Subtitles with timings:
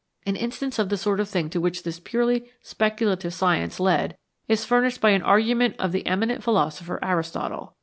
[0.25, 4.65] An instance of the sort of thing to which this purely speculative science led is
[4.65, 7.75] furnished by an argument of the eminent philosopher Aristotle.